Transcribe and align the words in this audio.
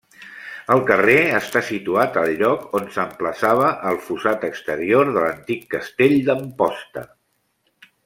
El 0.75 0.79
carrer 0.85 1.17
està 1.39 1.61
situat 1.67 2.17
al 2.23 2.31
lloc 2.39 2.65
on 2.81 2.89
s'emplaçava 2.97 3.69
el 3.93 4.01
fossat 4.09 4.49
exterior 4.51 5.15
de 5.15 5.17
l'antic 5.29 5.69
castell 5.77 6.21
d'Amposta. 6.31 7.09